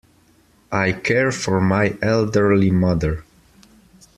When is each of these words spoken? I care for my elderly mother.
I 0.71 0.93
care 0.93 1.31
for 1.31 1.61
my 1.61 1.95
elderly 2.01 2.71
mother. 2.71 3.23